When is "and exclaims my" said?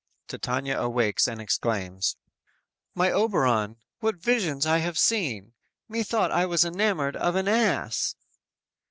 1.27-3.11